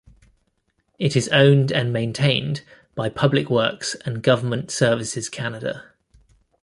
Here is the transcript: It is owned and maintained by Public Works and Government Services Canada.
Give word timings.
It 0.97 1.15
is 1.15 1.27
owned 1.27 1.71
and 1.71 1.93
maintained 1.93 2.63
by 2.95 3.07
Public 3.09 3.51
Works 3.51 3.93
and 4.03 4.23
Government 4.23 4.71
Services 4.71 5.29
Canada. 5.29 5.91